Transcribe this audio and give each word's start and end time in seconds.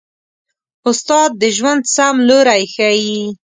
استاد 0.89 1.31
د 1.41 1.43
ژوند 1.57 1.83
سم 1.95 2.15
لوری 2.27 2.63
ښيي. 2.73 3.21